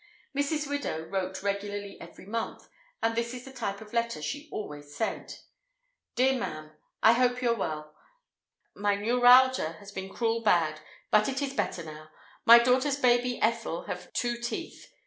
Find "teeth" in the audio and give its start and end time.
14.39-14.91